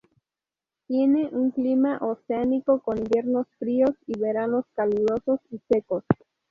Tiene 0.87 1.27
un 1.27 1.51
clima 1.51 1.99
oceánico 2.01 2.81
con 2.81 2.97
inviernos 2.97 3.45
fríos 3.59 3.91
y 4.07 4.17
veranos 4.19 4.65
calurosos 4.73 5.39
y 5.51 5.61
secos. 5.69 6.03